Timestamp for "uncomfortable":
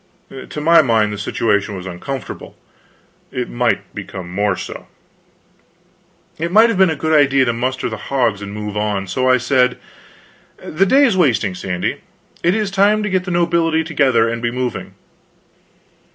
1.85-2.57